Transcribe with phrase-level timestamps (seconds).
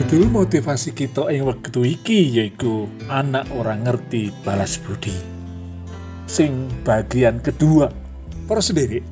[0.00, 5.12] Judul motivasi kita ing wektu iki yaiku anak orang ngerti balas budi.
[6.24, 7.92] Sing bagian kedua,
[8.48, 9.04] para sendiri.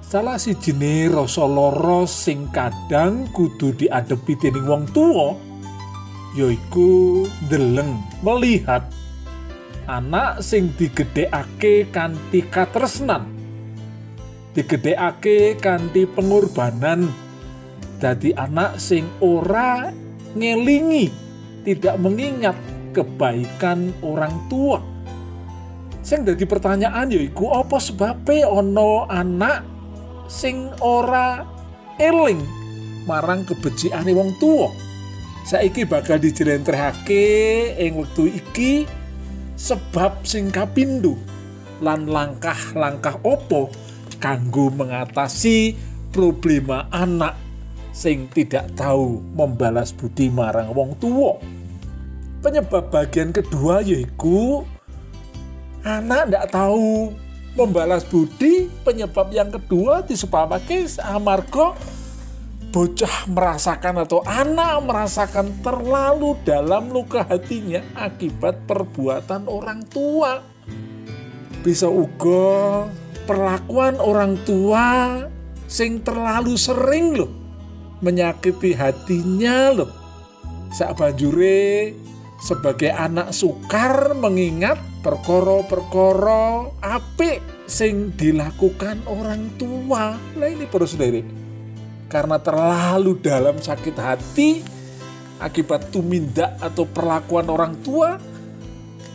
[0.00, 1.44] Salah si jenis rasa
[2.08, 5.36] sing kadang kudu diadepi dening wong tua,
[6.32, 8.88] yaiku deleng melihat
[9.92, 13.28] anak sing digedhekake kanthi katresnan
[14.56, 17.12] digedhekake kanthi pengorbanan
[17.98, 19.90] dadi anak sing ora
[20.38, 21.10] ngelingi
[21.66, 22.56] tidak mengingat
[22.94, 24.78] kebaikan orang tua.
[26.00, 29.60] Sing dadi pertanyaan yaiku apa sebabnya ono anak
[30.30, 31.44] sing ora
[32.00, 32.40] eling
[33.04, 34.70] marang kebejiane wong tua?
[35.44, 37.24] Saiki bakal dijelentrehake
[37.76, 38.84] ing wektu iki
[39.56, 41.16] sebab sing kapindho
[41.80, 43.72] lan langkah-langkah opo
[44.20, 45.72] kanggo mengatasi
[46.12, 47.47] problema anak
[47.98, 51.34] sing tidak tahu membalas budi marang wong tua.
[52.38, 54.62] Penyebab bagian kedua yaitu
[55.82, 57.10] anak tidak tahu
[57.58, 58.70] membalas budi.
[58.86, 60.62] Penyebab yang kedua disebabkan
[61.02, 61.74] amarga
[62.70, 70.38] bocah merasakan atau anak merasakan terlalu dalam luka hatinya akibat perbuatan orang tua.
[71.66, 72.86] Bisa uga
[73.26, 75.26] perlakuan orang tua
[75.66, 77.37] sing terlalu sering loh
[78.00, 79.90] menyakiti hatinya loh.
[80.74, 81.96] Sak banjure
[82.38, 90.14] sebagai anak sukar mengingat perkoro-perkoro apik sing dilakukan orang tua.
[90.38, 91.22] Nah ini perlu sendiri.
[92.08, 94.50] Karena terlalu dalam sakit hati
[95.44, 98.16] akibat tumindak atau perlakuan orang tua,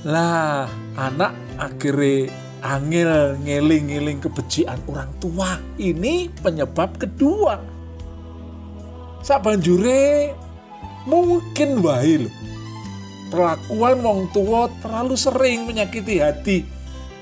[0.05, 2.29] lah anak akhirnya
[2.63, 5.57] angel ngeling-ngeling kebencian orang tua.
[5.81, 7.72] Ini penyebab kedua
[9.23, 10.35] sabanjure
[11.07, 12.31] mungkin wae lho
[13.33, 16.57] perlakuan wong tua terlalu sering menyakiti hati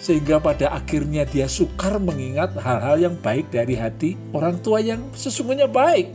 [0.02, 5.70] sehingga pada akhirnya dia sukar mengingat hal-hal yang baik dari hati orang tua yang sesungguhnya
[5.70, 6.10] baik.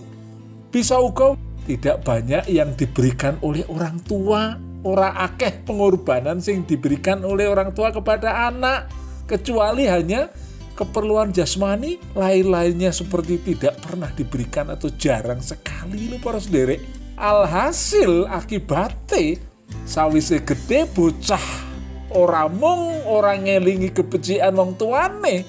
[0.75, 1.39] Bisa uga
[1.71, 7.95] tidak banyak yang diberikan oleh orang tua, ora akeh pengorbanan sing diberikan oleh orang tua
[7.95, 8.91] kepada anak,
[9.31, 10.35] kecuali hanya
[10.77, 16.85] keperluan jasmani lain-lainnya seperti tidak pernah diberikan atau jarang sekali lo para sederek
[17.17, 19.41] alhasil akibatnya
[19.89, 21.65] sawise gede bocah.
[22.13, 25.43] Ora mung ora ngelingi kebencian wong tuane.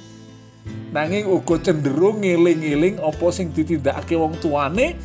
[0.91, 4.97] Nanging uga cenderung ngeling-eling apa sing ditindakake wong tuane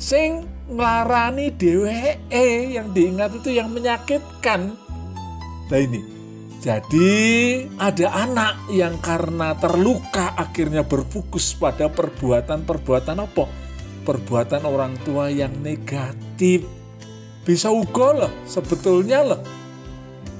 [0.00, 2.78] sing nglarani dheweke.
[2.78, 4.74] Yang diingat itu yang menyakitkan.
[5.68, 6.13] Nah ini
[6.64, 7.12] jadi
[7.76, 13.44] ada anak yang karena terluka akhirnya berfokus pada perbuatan-perbuatan apa?
[14.08, 16.64] Perbuatan orang tua yang negatif.
[17.44, 19.44] Bisa uga loh, sebetulnya loh.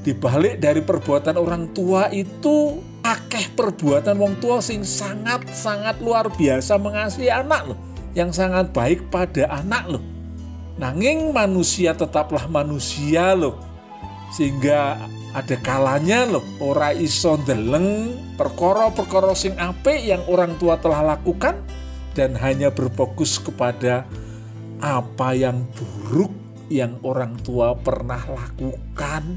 [0.01, 7.29] Dibalik dari perbuatan orang tua itu akeh perbuatan wong tua sing sangat-sangat luar biasa mengasihi
[7.29, 7.79] anak loh.
[8.17, 10.05] Yang sangat baik pada anak loh.
[10.81, 13.61] Nanging manusia tetaplah manusia loh.
[14.33, 21.59] Sehingga ada kalanya loh ora iso ndeleng perkara-perkara sing apik yang orang tua telah lakukan
[22.15, 24.07] dan hanya berfokus kepada
[24.79, 26.31] apa yang buruk
[26.71, 29.37] yang orang tua pernah lakukan.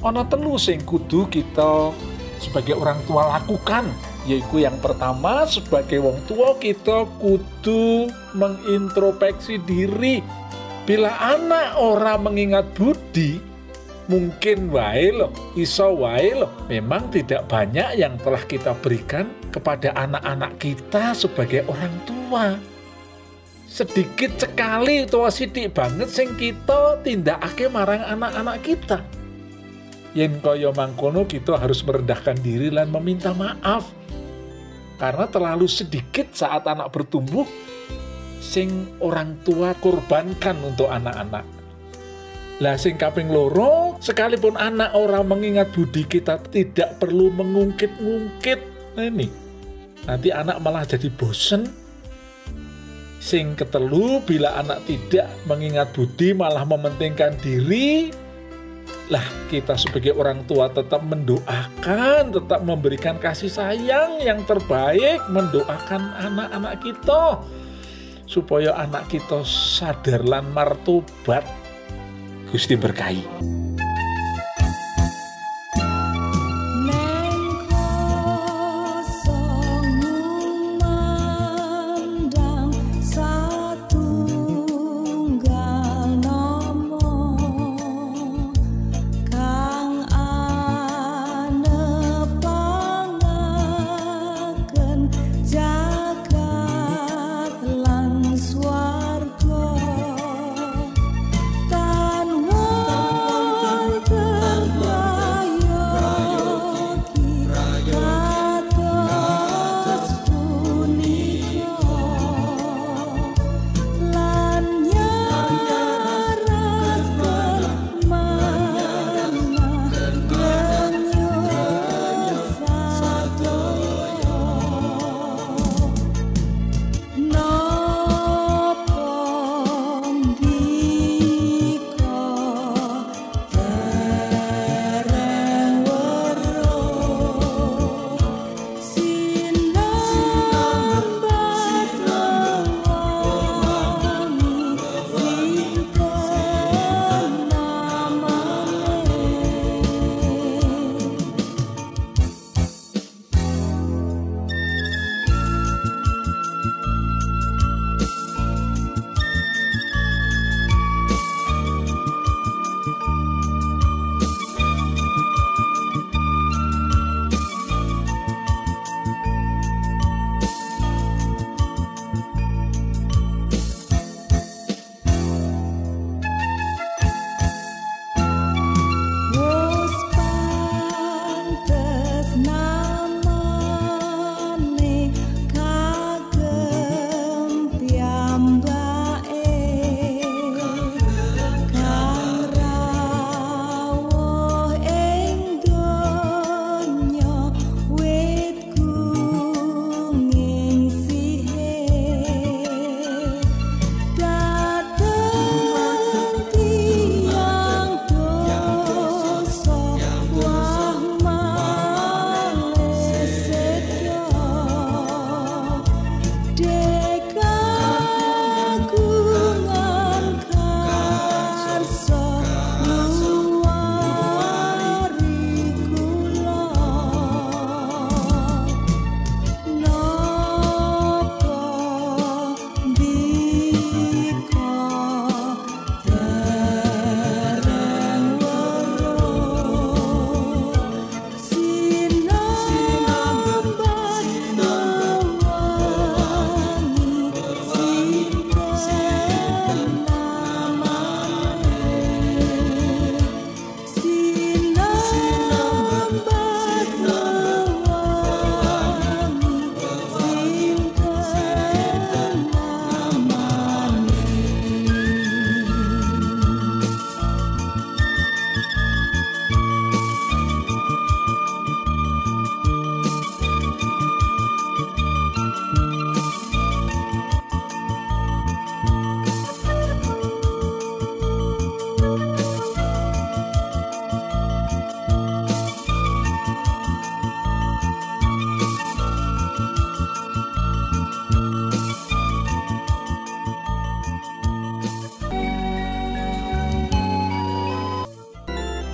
[0.00, 1.92] Ono telu sing kudu kita
[2.40, 3.84] sebagai orang tua lakukan
[4.24, 10.22] yaitu yang pertama sebagai wong tua kita kudu mengintrospeksi diri
[10.86, 13.42] bila anak orang mengingat budi
[14.08, 16.50] mungkin wae loh, iso wae loh.
[16.66, 22.56] Memang tidak banyak yang telah kita berikan kepada anak-anak kita sebagai orang tua.
[23.68, 29.04] Sedikit sekali tua sidik banget sing kita tindakake marang anak-anak kita.
[30.16, 33.92] Yen kaya mangkono kita harus merendahkan diri dan meminta maaf.
[34.98, 37.46] Karena terlalu sedikit saat anak bertumbuh
[38.40, 41.57] sing orang tua korbankan untuk anak-anak
[42.58, 48.60] lah sing kaping loro, sekalipun anak orang mengingat budi kita tidak perlu mengungkit-ungkit.
[48.98, 49.30] Nah ini,
[50.02, 51.70] nanti anak malah jadi bosen.
[53.22, 58.10] Sing ketelu bila anak tidak mengingat budi malah mementingkan diri,
[59.06, 66.82] lah kita sebagai orang tua tetap mendoakan, tetap memberikan kasih sayang yang terbaik, mendoakan anak-anak
[66.82, 67.38] kita
[68.26, 71.46] supaya anak kita sadar lan martobat
[72.48, 73.20] Gusti berkahi.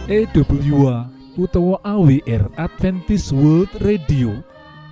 [0.04, 1.08] EWA
[1.40, 4.36] utawa AWR Adventist World Radio.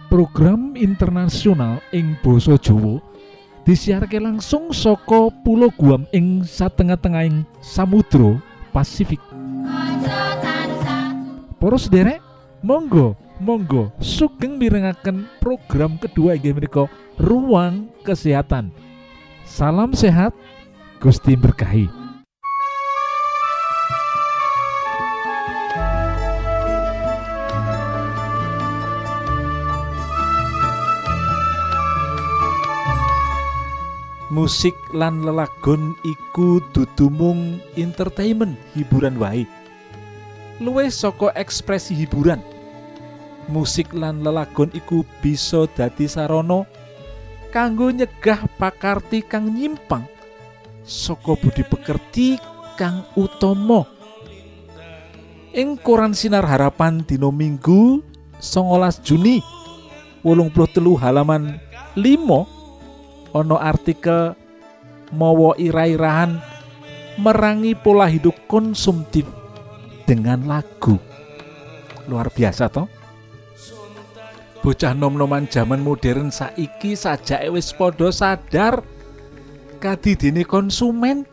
[0.08, 3.04] Program internasional ing Boso Jowo
[3.68, 8.40] disiharke langsung soko pulau Guam ing satengah-tengahing Samudro
[8.72, 9.20] Pasifik.
[11.60, 12.24] Poros derek?
[12.64, 13.92] Monggo Monggo.
[14.00, 16.88] Sugeng mirengaken program kedua inggih menika
[17.20, 18.72] ruang kesehatan.
[19.44, 20.32] Salam sehat
[21.04, 22.01] Gusti berkahi
[34.32, 39.44] musik lan lelagon iku dudumung entertainment hiburan wae.
[40.56, 42.40] Luwih saka ekspresi hiburan.
[43.52, 46.64] Musik lan lelagon iku bisa dadi sarana
[47.52, 50.08] kanggo nyegah pakarti kang nyimpang
[50.80, 52.40] saka budi pekerti
[52.80, 53.84] kang utama.
[55.52, 58.00] Ing koran sinar harapan dino minggu
[58.40, 59.44] 19 Juni
[60.24, 61.60] wolung telu halaman
[61.92, 62.51] 5
[63.32, 64.36] ono artikel
[65.12, 66.40] mawa ira-irahan
[67.20, 69.28] merangi pola hidup konsumtif
[70.08, 70.96] dengan lagu.
[72.08, 72.88] Luar biasa toh?
[74.62, 78.80] Bocah nom-noman zaman modern saiki saja wis podo sadar
[79.82, 81.26] kadidene konsumen.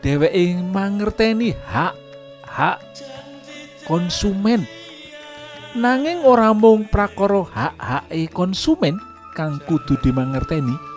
[0.00, 1.94] Dheweke mangerteni hak
[2.46, 2.78] hak
[3.84, 4.64] konsumen.
[5.76, 8.96] Nanging ora mung prakara hak-hake konsumen
[9.36, 10.95] kang kudu dimangerteni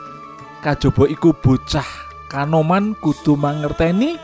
[0.59, 1.87] kajaba iku bocah
[2.27, 4.19] kanoman kudu mangerteni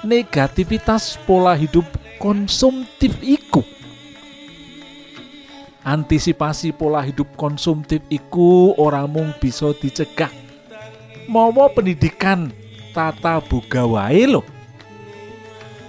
[0.00, 1.84] negativitas pola hidup
[2.16, 3.60] konsumtif iku.
[5.80, 10.32] Antisipasi pola hidup konsumtif iku ora mung bisa dicegah.
[11.28, 12.52] Mawa pendidikan
[12.92, 14.42] tata buga wae lho.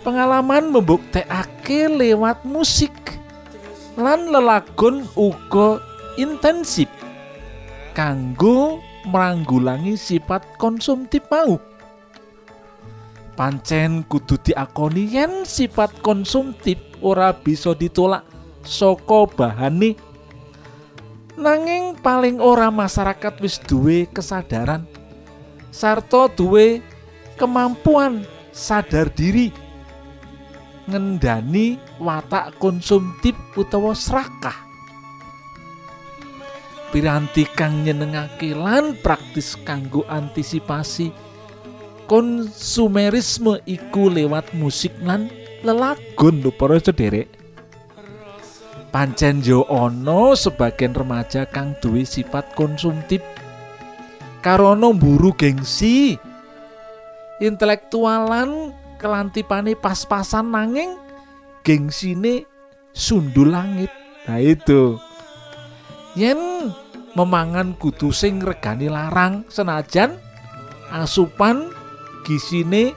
[0.01, 2.93] Pengalaman membuktekake lewat musik
[3.99, 5.77] lan lelagon uga
[6.17, 6.87] intensif
[7.93, 11.57] kanggo meranggulangi sifat konsumtif mau.
[13.33, 18.27] Pancen kudu diakoni yen sifat konsumtif ora bisa ditolak
[18.61, 19.97] saka bahane.
[21.39, 24.85] Nanging paling ora masyarakat wis duwe kesadaran
[25.71, 26.83] sarta duwe
[27.39, 29.49] kemampuan sadar diri
[30.91, 34.70] ngendani watak konsumtif utawa serakah
[36.91, 41.09] piranti kang nyenengake lan praktis kanggo antisipasi.
[42.05, 45.31] Konsumerisme iku lewat musik lan
[45.63, 47.31] lelagon lho para sederek.
[48.91, 53.23] Pancen yo ana sebagian remaja kang duwe sifat konsumtif
[54.43, 56.19] karono mburu gengsi
[57.39, 60.99] intelektualan kelantipane pas-pasan nanging
[61.63, 62.43] gengsine
[62.91, 63.89] sundul langit.
[64.27, 64.99] Nah itu
[66.15, 66.71] yen
[67.15, 70.15] memangan kudu sing regani larang senajan
[70.91, 71.71] asupan
[72.27, 72.95] gisine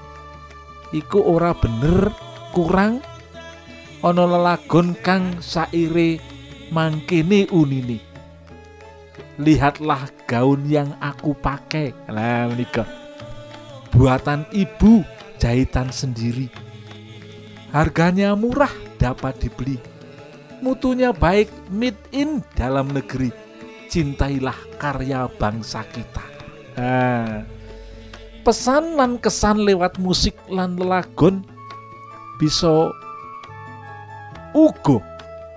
[0.91, 2.15] iku ora bener
[2.55, 3.03] kurang
[4.03, 6.21] ana lelagon kang saire
[6.71, 7.99] mangkene unini
[9.39, 12.87] lihatlah gaun yang aku pakai lah menikah
[13.95, 15.07] buatan ibu
[15.39, 16.51] jahitan sendiri.
[17.71, 19.79] Harganya murah dapat dibeli.
[20.63, 23.33] Mutunya baik made in dalam negeri.
[23.89, 26.25] Cintailah karya bangsa kita.
[26.75, 27.47] Nah,
[28.45, 31.41] pesan lan kesan lewat musik lan lelagon
[32.37, 32.93] bisa
[34.53, 35.01] ugo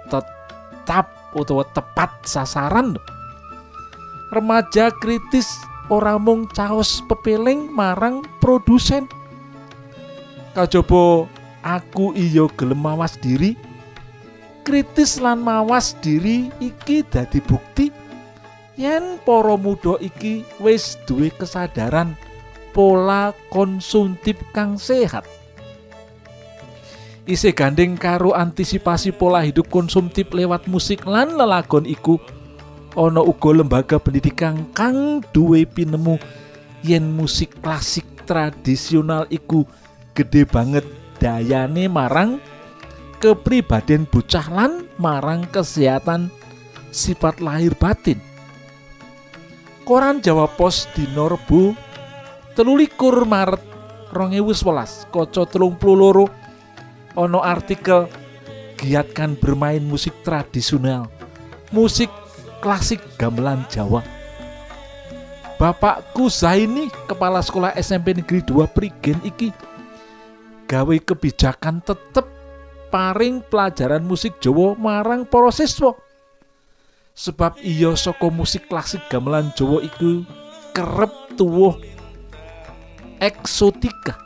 [0.07, 2.95] tetap utawa tepat sasaran
[4.31, 5.51] remaja kritis
[5.91, 9.03] ora mung caos pepeling marang produsen
[10.55, 11.27] kajaba
[11.67, 13.59] aku iya gelem mawas diri
[14.67, 17.87] kritis lan mawas diri iki dadi bukti
[18.75, 22.19] yen para muda iki wis duwe kesadaran
[22.75, 25.23] pola konsumtif kang sehat.
[27.23, 32.19] Isih gandeng karo antisipasi pola hidup konsumtif lewat musik lan lelagon iku
[32.99, 36.19] ana uga lembaga pendidikan kang duwe pinemu
[36.83, 39.63] yen musik klasik tradisional iku
[40.11, 40.83] gede banget
[41.23, 42.43] dayane marang
[43.17, 46.29] kepribadian bocah lan marang kesehatan
[46.93, 48.21] sifat lahir batin.
[49.87, 51.71] Koran Jawa Pos di Norbu
[52.57, 53.63] telulikur Maret
[54.11, 56.27] 2011 koco telung loro
[57.15, 58.09] ono artikel
[58.75, 61.07] giatkan bermain musik tradisional
[61.71, 62.11] musik
[62.59, 64.03] klasik gamelan Jawa
[65.57, 69.49] Bapakku Zaini kepala sekolah SMP Negeri 2 Prigen iki
[70.69, 72.36] gawe kebijakan tetep
[72.97, 75.93] paring pelajaran musik Jawa marang para siswa.
[77.13, 80.25] Sebab iya saka musik klasik gamelan Jawa iku
[80.73, 81.77] kerep tuwuh
[83.21, 84.17] eksotika.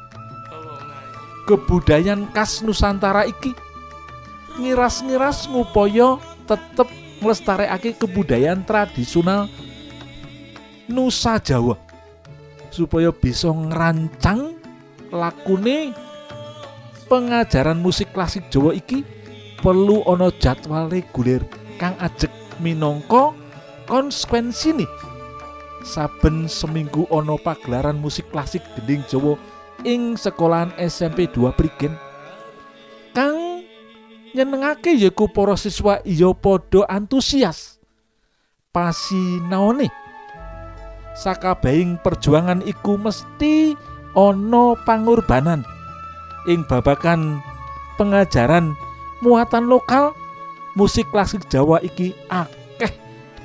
[1.52, 3.52] Kebudayaan khas Nusantara iki
[4.56, 6.16] ngiras-ngiras ngupaya
[6.48, 6.88] tetep
[7.20, 9.52] nglestarekake kebudayaan tradisional
[10.88, 11.76] Nusa Jawa
[12.72, 14.56] supaya bisa ngerancang
[15.12, 15.92] lakune
[17.12, 19.04] pengajaran musik klasik Jawa iki
[19.60, 21.44] perlu ono jadwal reguler
[21.76, 22.32] kang ajek
[23.84, 24.92] konsekuensi nih.
[25.84, 29.36] Saben seminggu ono pagelaran musik klasik gending Jawa
[29.84, 32.00] ing sekolahan SMP 2 Prigen.
[33.12, 33.68] Kang
[34.32, 37.84] nyenengake yaiku para siswa iya padha antusias.
[38.72, 39.92] Pasinaone
[41.12, 43.76] sakabehing perjuangan iku mesti
[44.16, 45.68] ana pangorbanan
[46.50, 47.42] ing babakan
[48.00, 48.74] pengajaran
[49.22, 50.18] muatan lokal
[50.74, 52.92] musik klasik Jawa iki akeh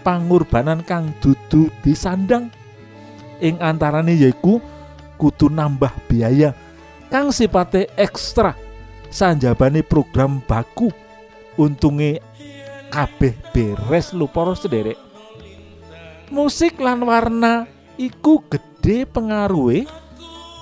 [0.06, 2.48] pangurbanan kang dudu disandang.
[3.42, 4.64] Ing antarane yaiku
[5.20, 6.56] kudu nambah biaya
[7.12, 8.56] kang sipate ekstra
[9.12, 10.88] sanjabane program baku.
[11.56, 12.20] Untunge
[12.92, 15.00] kabeh beres lu para sederek.
[16.28, 17.64] Musik lan warna
[17.96, 19.88] iku gede pengaruhe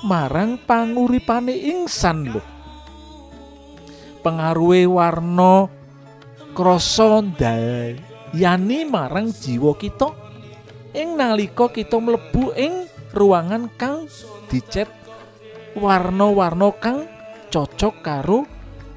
[0.05, 2.43] marang panguripane insan lho.
[4.21, 5.69] Pengaruhe warna
[6.53, 7.25] krasa
[8.37, 10.13] yani marang jiwa kita
[10.93, 12.85] ing nalika kita mlebu ing
[13.17, 14.05] ruangan kang
[14.53, 14.87] dicet
[15.73, 17.09] warna-warna kang
[17.49, 18.45] cocok karo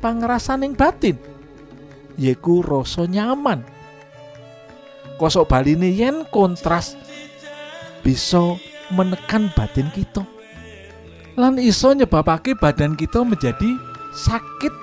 [0.04, 1.16] pangrasaning batin
[2.20, 3.64] yaiku rasa nyaman.
[5.18, 6.94] Kosok baline yen kontras
[8.06, 8.60] bisa
[8.94, 10.37] menekan batin kita
[11.38, 13.78] lan iso nyebabake badan kita menjadi
[14.12, 14.74] sakit.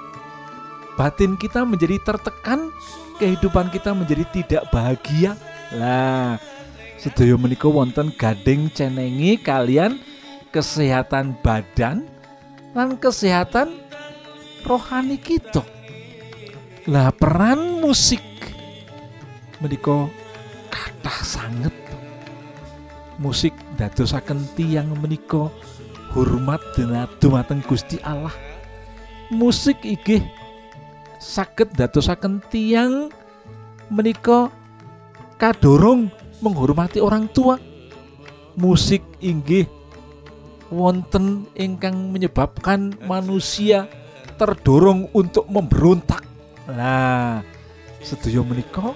[0.94, 2.70] Batin kita menjadi tertekan.
[3.18, 5.34] Kehidupan kita menjadi tidak bahagia.
[5.74, 6.38] Lah
[6.98, 10.00] sedaya menika wonten gading cenengi kalian
[10.54, 12.06] kesehatan badan
[12.72, 13.74] lan kesehatan
[14.62, 15.62] rohani kita.
[16.86, 18.22] Lah peran musik
[19.58, 20.06] menika
[20.70, 21.74] kathah sanget.
[23.14, 25.46] Musik dadosaken tiang menika
[26.14, 26.62] hormat
[27.18, 28.30] dumateng Gusti Allah.
[29.34, 30.22] Musik inggih
[31.18, 33.10] saged dadosaken tiang
[33.90, 34.46] menika
[35.36, 36.06] kadorong
[36.38, 37.58] menghormati orang tua.
[38.54, 39.66] Musik inggih
[40.70, 43.90] wonten ingkang menyebabkan manusia
[44.38, 46.22] terdorong untuk memberontak.
[46.70, 47.42] Nah
[47.98, 48.94] sedaya menika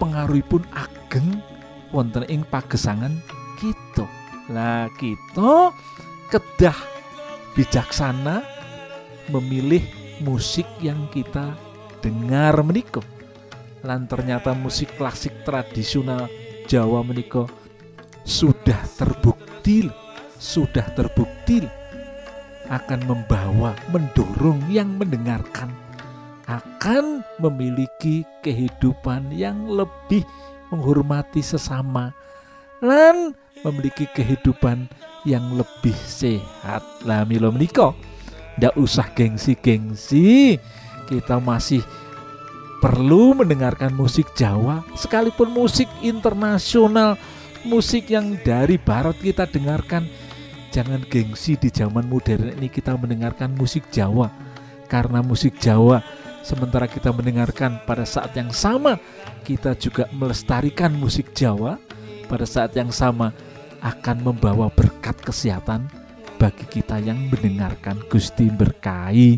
[0.00, 1.44] pengaruhipun ageng
[1.92, 3.12] wonten ing pagesangan
[3.60, 5.70] kita lah kita
[6.32, 6.78] kedah
[7.54, 8.42] bijaksana
[9.30, 9.84] memilih
[10.24, 11.54] musik yang kita
[12.02, 13.04] dengar menika.
[13.82, 16.30] Lan ternyata musik klasik tradisional
[16.70, 17.46] Jawa menika
[18.22, 19.90] sudah terbukti
[20.38, 21.62] sudah terbukti
[22.70, 25.70] akan membawa mendorong yang mendengarkan
[26.46, 30.26] akan memiliki kehidupan yang lebih
[30.74, 32.10] menghormati sesama
[32.82, 34.90] lan memiliki kehidupan
[35.22, 36.82] yang lebih sehat.
[37.06, 37.94] Lah milo menika
[38.58, 40.58] ndak usah gengsi-gengsi.
[41.06, 41.80] Kita masih
[42.82, 47.14] perlu mendengarkan musik Jawa sekalipun musik internasional
[47.62, 50.10] musik yang dari barat kita dengarkan.
[50.72, 54.32] Jangan gengsi di zaman modern ini kita mendengarkan musik Jawa
[54.88, 56.00] karena musik Jawa
[56.40, 58.96] sementara kita mendengarkan pada saat yang sama
[59.44, 61.76] kita juga melestarikan musik Jawa
[62.32, 63.36] pada saat yang sama
[63.84, 65.84] akan membawa berkat kesehatan
[66.40, 69.36] bagi kita yang mendengarkan Gusti berkahi.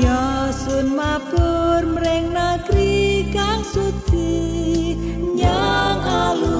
[0.00, 4.96] Yasun mapur mring nagri kang suci
[5.36, 6.59] nyang alun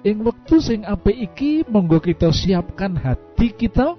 [0.00, 3.96] ing wektu sing apik iki monggo kita siapkan hati kita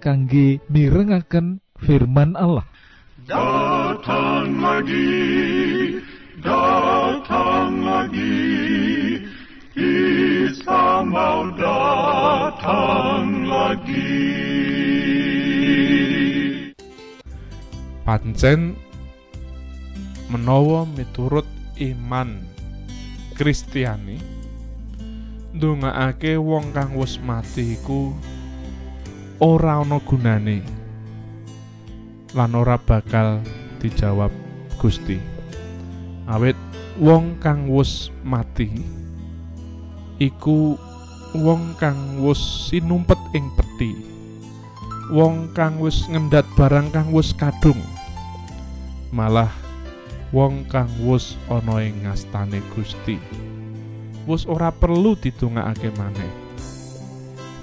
[0.00, 2.64] kangge mirengaken firman Allah
[3.24, 5.96] Datang lagi,
[6.44, 8.36] datang lagi,
[9.72, 14.44] Isa mau datang lagi.
[18.04, 18.76] pancen
[20.28, 21.48] menawa miturut
[21.80, 22.36] iman
[23.32, 24.33] Kristiani
[25.54, 28.10] ndongaake wong kang wis mati iku
[29.38, 30.66] ora ana gunane
[32.34, 33.38] lan ora bakal
[33.78, 34.34] dijawab
[34.82, 35.22] Gusti.
[36.26, 36.58] Awit
[36.98, 38.66] wong kang wis mati
[40.18, 40.74] iku
[41.38, 43.94] wong kang wis sinumpet ing peti
[45.14, 47.78] wong kang wis ngendhat barang kang wis kadung
[49.14, 49.54] malah
[50.34, 53.22] wong kang wis ana ing ngastane Gusti
[54.24, 56.32] wis ora perlu didongakake maneh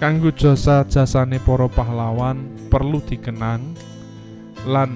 [0.01, 3.73] kanggo jasa jasane para pahlawan perlu dikenang
[4.65, 4.93] lan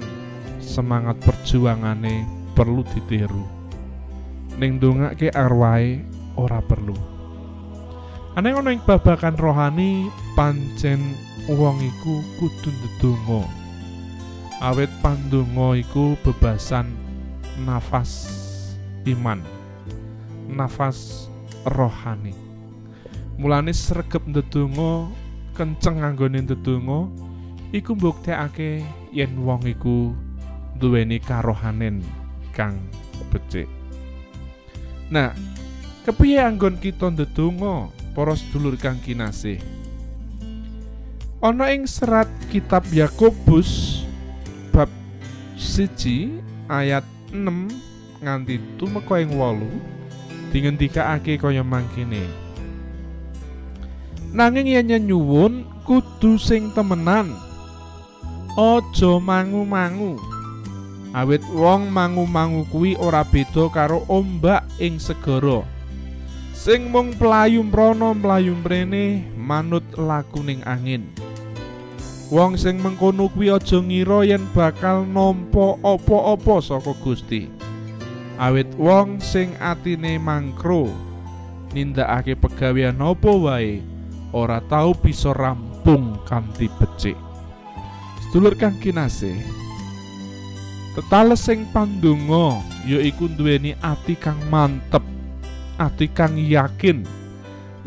[0.62, 3.44] semangat perjuangane perlu ditiru
[4.56, 6.02] ning dongake arwahe
[6.38, 7.16] ora perlu
[8.36, 11.16] Aneh ana ing babakan rohani pancen
[11.48, 13.48] wong iku kudu ndedonga.
[14.60, 16.92] Awit pandonga iku bebasan
[17.64, 18.28] nafas
[19.08, 19.40] iman.
[20.52, 21.32] Nafas
[21.66, 22.34] rohani.
[23.36, 25.10] Mulane sregep ndedonga,
[25.58, 27.10] kenceng anggone ndedonga
[27.74, 30.14] iku mbuktekake yen wong iku
[30.78, 32.00] duweni karohanen
[32.54, 32.78] kang
[33.32, 33.68] becik.
[35.10, 35.34] Nah,
[36.06, 39.60] kepiye anggon kita ndedonga para sedulur kang kinasih?
[41.44, 44.02] Ana ing serat kitab Yakobus
[44.72, 44.88] bab
[45.54, 50.05] siji ayat 6 nganti tumeka ing 8
[50.50, 52.26] dingendikake kaya mangkene.
[54.36, 57.32] Nanging yen nyuwun kudu sing temenan.
[58.56, 60.20] Aja mangu-mangu.
[61.16, 65.64] Awit wong mangu-mangu kuwi ora beda karo ombak ing segara.
[66.52, 71.08] Sing mung pelayu mrono mlayu mrene manut lakuning angin.
[72.28, 77.55] Wong sing mengkono kuwi aja ngira yen bakal nampa apa-apa saka Gusti.
[78.36, 80.92] Awit wong sing atine mangkro
[81.72, 83.80] nindakake pegawean apa wae
[84.36, 87.16] ora tau bisa rampung kanthi becik.
[88.20, 89.40] Sedulur kang kinasih,
[90.92, 95.00] tetales sing pandonga yaiku duweni ati kang mantep,
[95.80, 97.08] ati kang yakin,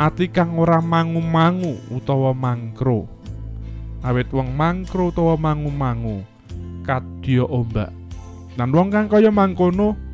[0.02, 3.06] ati kang ora mangu-mangu utawa mangkro.
[4.02, 6.26] Awit wong mangkro utawa mangu-mangu
[6.82, 7.94] kadya ombak.
[8.58, 10.09] Lan wong kang kaya mangkono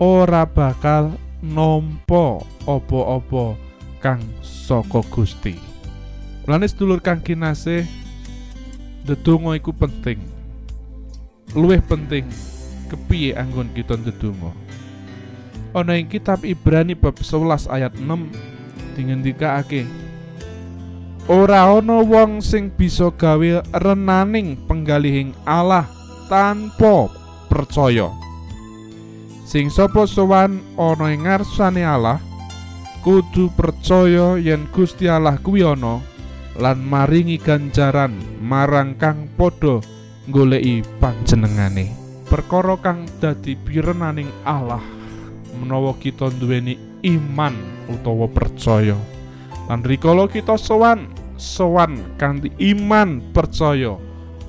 [0.00, 3.54] ora bakal nampa apa-apa
[4.00, 5.56] kang saka Gusti.
[6.44, 7.84] Mulane sedulur kang kinasih
[9.04, 10.20] ndedonga iku penting.
[11.52, 12.26] Luwih penting
[12.88, 14.52] kepiye anggon kita ndedonga.
[15.74, 18.06] Ana ing kitab Ibrani bab 11 ayat 6
[18.94, 19.82] dingendikake
[21.24, 25.88] Ora ana wong sing bisa gawe renaning penggalihing Allah
[26.28, 27.08] tanpa
[27.48, 28.12] percaya.
[29.54, 32.18] Sing sapa sowan ana ing ngarsane Allah
[33.06, 36.02] kudu percaya yen Gusti Allah kuwi ana
[36.58, 39.78] lan maringi ganjaran marang kang padha
[40.26, 41.94] goleki panjenengane.
[42.26, 44.82] Perkara kang dadi pirenaning Allah
[45.62, 46.74] menawa kita duweni
[47.06, 47.54] iman
[47.94, 48.98] utawa percaya.
[49.70, 51.06] Lan rikala kita sowan,
[51.38, 53.94] sowan kanthi iman percaya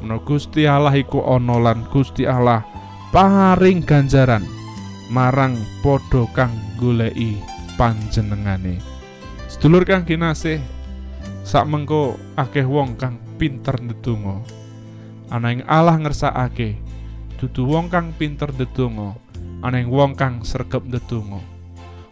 [0.01, 2.65] menawa Gusti Allah iku ana lan Gusti Allah
[3.13, 4.64] paring ganjaran
[5.09, 7.37] marang padha kang goleki
[7.77, 8.81] panjenengane.
[9.45, 10.59] Sedulur kang kinasih,
[11.45, 14.41] sak mengko akeh wong kang pinter ndedonga.
[15.29, 16.77] Ana ing Allah ngersakake,
[17.37, 19.17] dudu wong kang pinter ndedonga,
[19.61, 21.41] ana ing wong kang sregep ndedonga.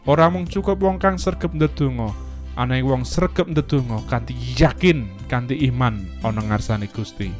[0.03, 2.11] Ora mung cukup wong kang sregep ndedonga,
[2.59, 7.31] ana ing wong sregep ndedonga kanthi yakin, kanthi iman ana ngarsane Gusti.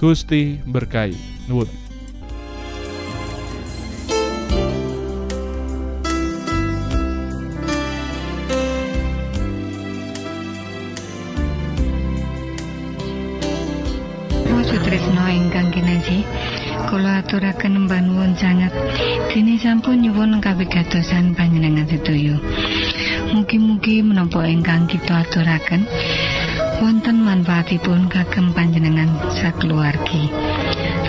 [0.00, 1.12] Gusti berkahi.
[1.44, 1.89] Nuwun.
[17.30, 18.74] Kula aturaken mbanuwun sanget.
[19.30, 22.34] Dene sampun nyuwun kawigatosan panjenengan sedaya
[23.30, 25.86] mugi-mugi menapa ingkang kita aturaken
[26.82, 30.26] wonten manfaatipun kagem panjenengan sakeluargi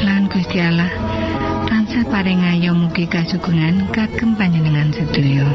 [0.06, 0.94] lan Gusti Allah
[1.66, 5.50] tansah paring ayo mugi kasugengan kagem panjenengan sedaya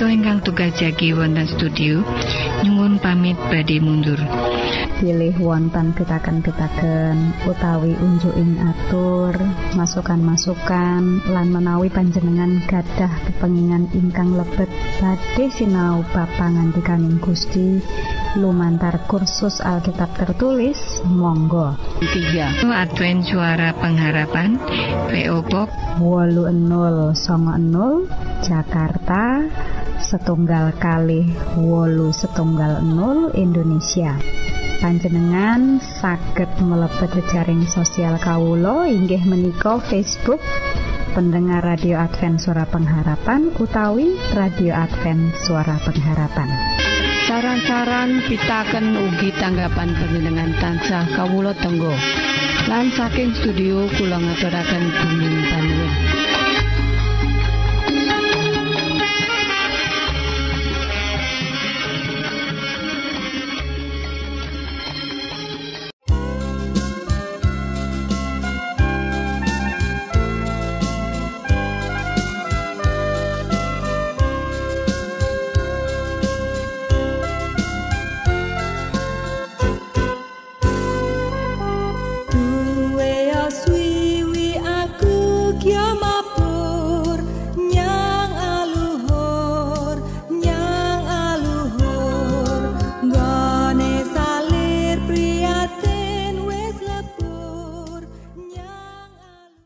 [0.00, 2.00] Kita ingkang tugas jagi wonten studio
[2.64, 4.16] nyuwun pamit badhe mundur.
[4.96, 9.36] pilih wonten pitaken-pitaken utawi unjuking atur
[9.76, 14.72] masukan-masukan lan menawi panjenengan gadah kepengingan ingkang lebet
[15.04, 17.84] badhe sinau bab pangantikaning Gusti.
[18.40, 21.76] Lumantar kursus Alkitab tertulis monggo.
[22.00, 24.56] 3 Advent suara pengharapan
[25.12, 25.68] PO Box
[26.00, 27.20] 80
[28.40, 29.44] Jakarta
[30.10, 31.22] setunggal kali
[31.54, 34.18] wolu setunggal 0 Indonesia.
[34.82, 40.42] Panjenengan saged mlebet jejaring sosial kawulo inggih menika Facebook
[41.14, 46.48] pendengar radio Advent suara pengharapan utawi radio Advent suara pengharapan.
[47.30, 51.94] Saran-saran pitaken ugi tanggapan panjenengan tansah kawula tenggo.
[52.66, 56.09] Lan saking studio kula ngaturaken bumi panuwun